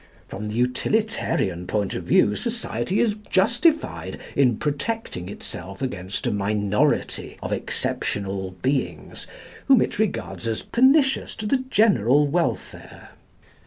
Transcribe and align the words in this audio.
From 0.27 0.47
the 0.47 0.55
utilitarian 0.55 1.67
point 1.67 1.93
of 1.93 2.05
view, 2.05 2.35
society 2.35 2.99
is 2.99 3.19
justified 3.29 4.19
in 4.35 4.57
protecting 4.57 5.29
itself 5.29 5.79
against 5.79 6.25
a 6.25 6.31
minority 6.31 7.37
of 7.43 7.53
exceptional 7.53 8.55
beings 8.63 9.27
whom 9.67 9.79
it 9.79 9.99
regards 9.99 10.47
as 10.47 10.63
pernicious 10.63 11.35
to 11.35 11.45
the 11.45 11.57
general 11.69 12.25
welfare. 12.25 13.09